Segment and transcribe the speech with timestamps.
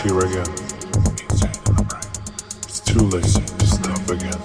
[0.00, 0.46] It's here again.
[2.62, 4.40] It's too late to stop again.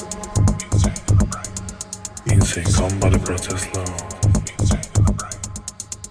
[2.26, 3.86] Insane somebody protest law.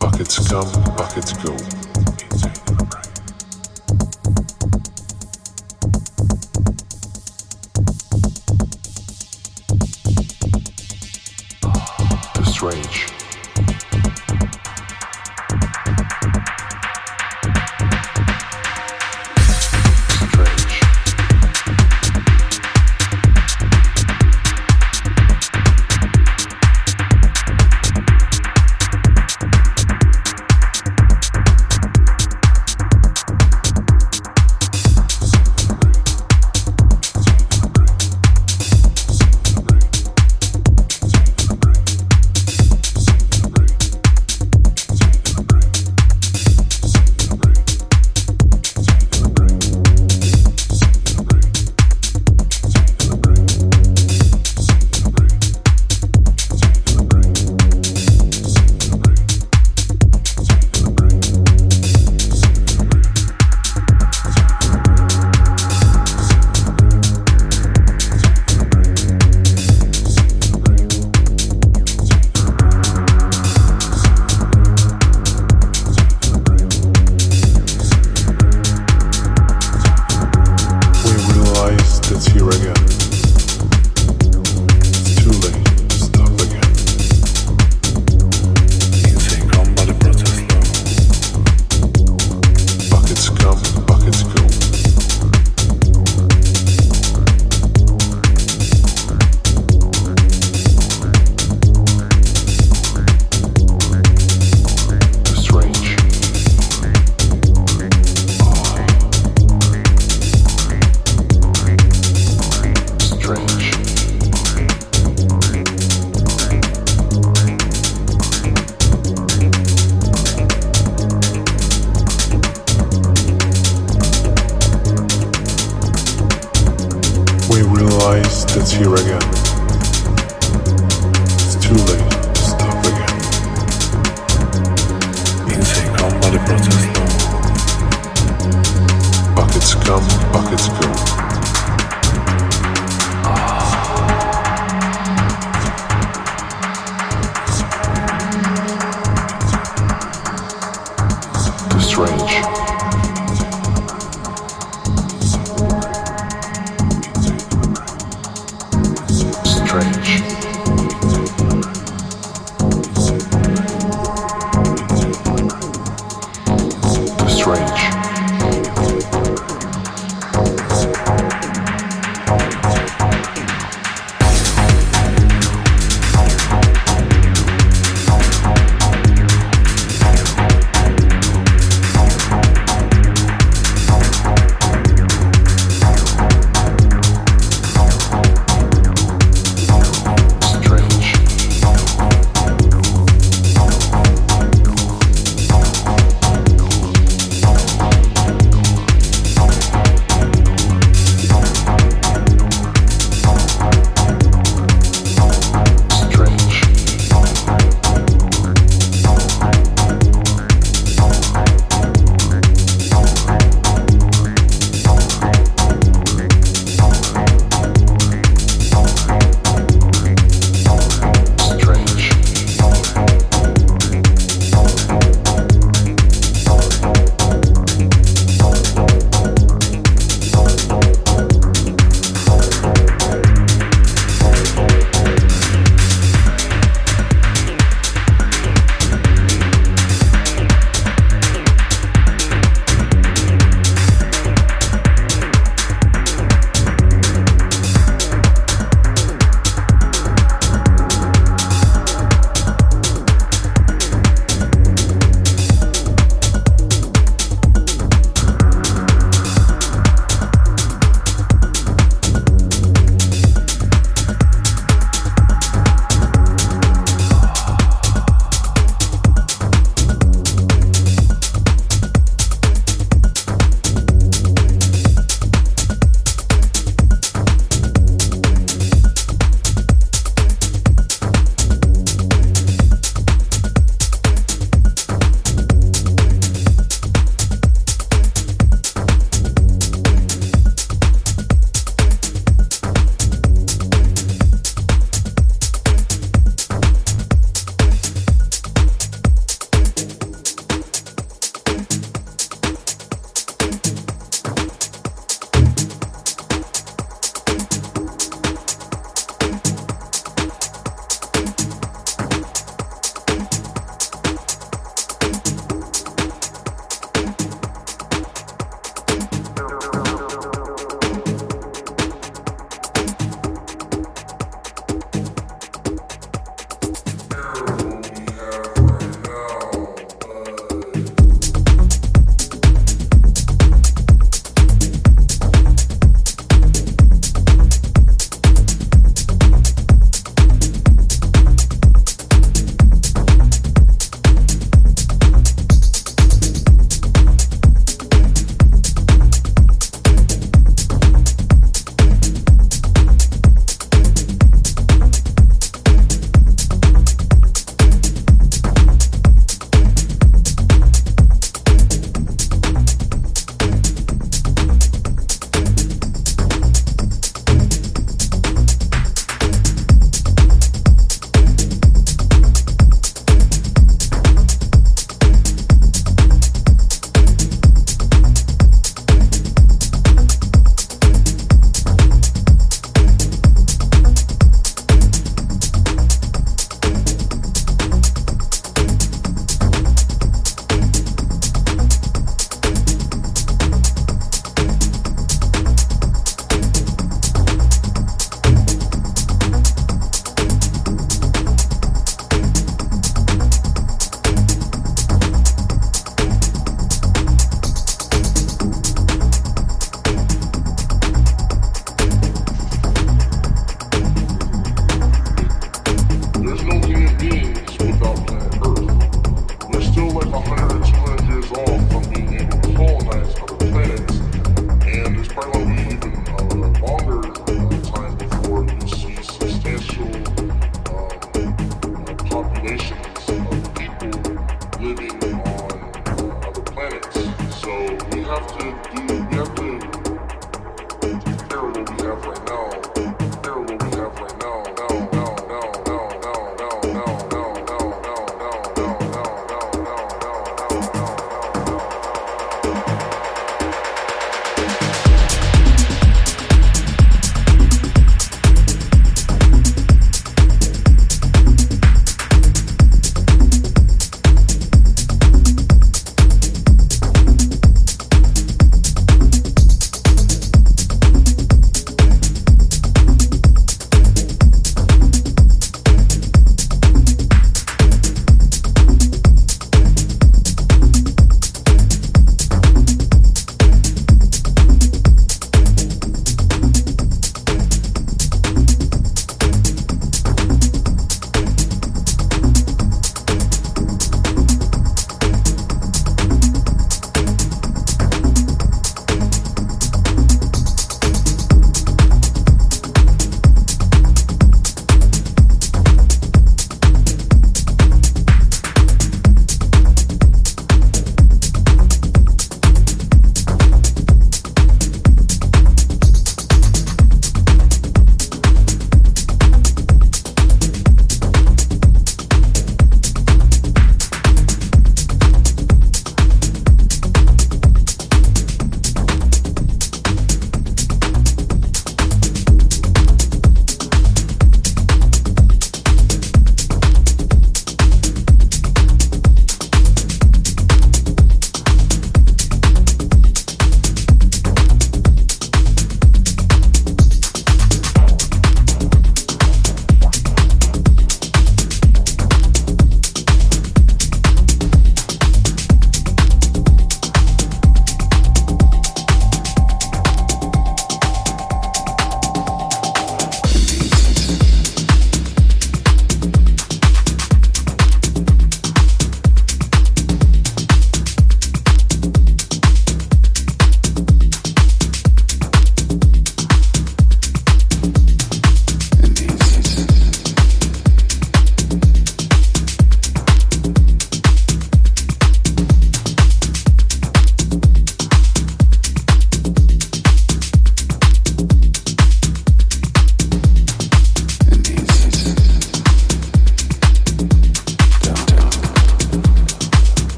[0.00, 1.77] Buckets come, buckets go.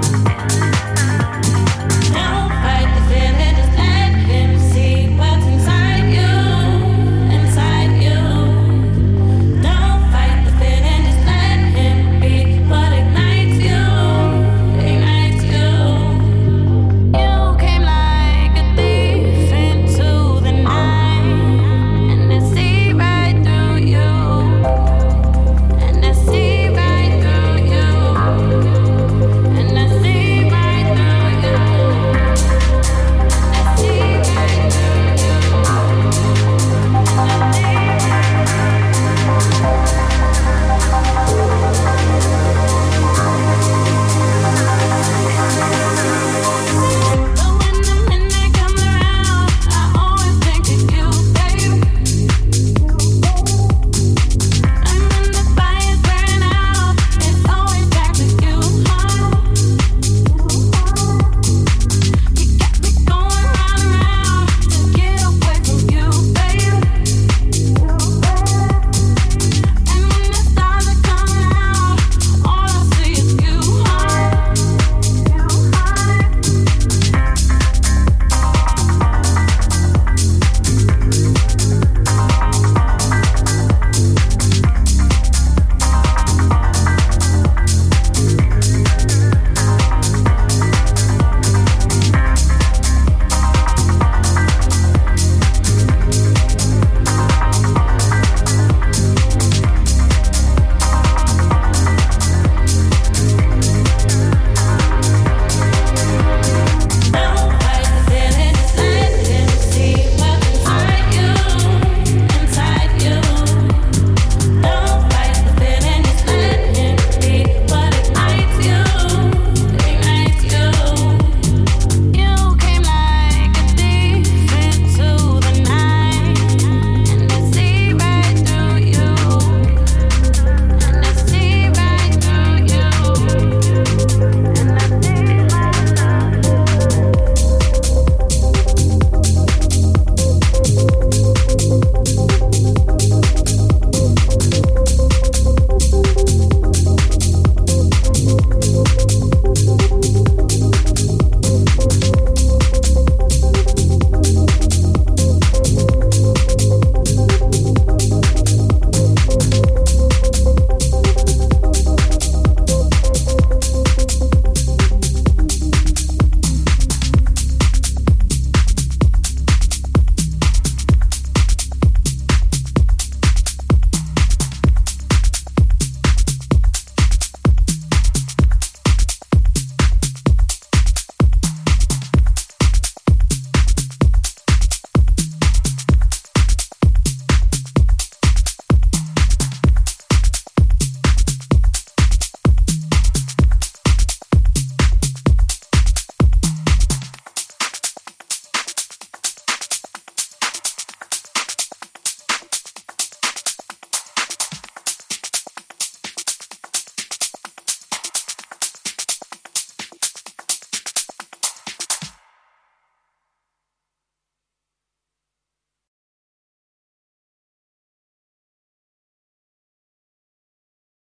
[0.00, 0.31] you